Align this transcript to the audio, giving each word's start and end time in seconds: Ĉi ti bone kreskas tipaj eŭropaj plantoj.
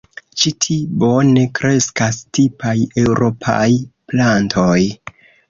Ĉi 0.43 0.51
ti 0.63 0.77
bone 1.03 1.43
kreskas 1.59 2.17
tipaj 2.39 2.75
eŭropaj 3.03 3.69
plantoj. 4.13 4.81